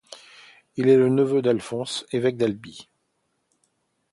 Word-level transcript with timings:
Il 0.77 0.89
est 0.89 0.97
le 0.97 1.09
neveu 1.09 1.43
d'Alphonse, 1.43 2.07
évêque 2.11 2.35
d'Albi. 2.35 2.89